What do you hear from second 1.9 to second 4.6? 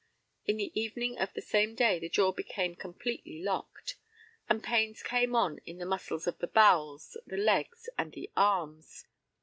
the jaw became completely locked, the